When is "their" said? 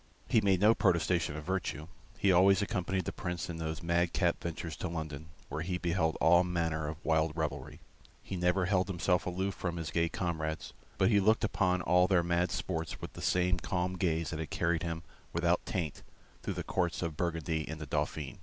12.07-12.23